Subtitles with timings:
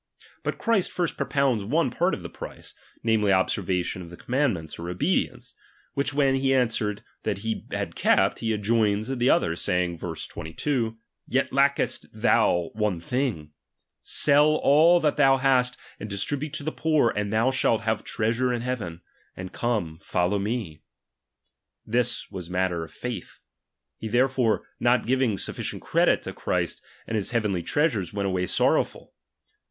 [0.41, 4.89] But Christ first propounds one part of the price, namely, observation of the commandments, or
[4.89, 5.53] obedience;
[5.93, 10.97] which when he answered that he had kept, he adjoins the other, saying (verse 22):
[11.27, 13.51] Yet lachest thou one thing;
[14.01, 18.51] Sell all that thou hast, and distribute to the poor, and thou shall hare treasure
[18.51, 19.01] in lieaven;
[19.37, 20.81] and come, follow me.
[21.85, 23.37] This was matter of yotVA,
[23.99, 29.13] He therefore not giving sufficient credit to Christ and his heavenly treasures, went away sorrowful.